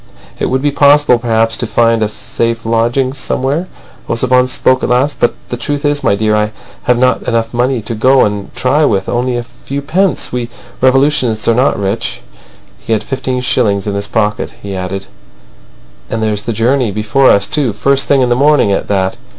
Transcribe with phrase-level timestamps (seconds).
[0.39, 3.67] "It would be possible perhaps to find a safe lodging somewhere,"
[4.09, 5.19] Ossipon spoke at last.
[5.19, 6.53] "But the truth is, my dear, I
[6.85, 10.31] have not enough money to go and try with—only a few pence.
[10.31, 10.49] We
[10.81, 12.23] revolutionists are not rich."
[12.79, 14.55] He had fifteen shillings in his pocket.
[14.63, 15.05] He added:
[16.09, 19.17] "And there's the journey before us, too—first thing in the morning at that."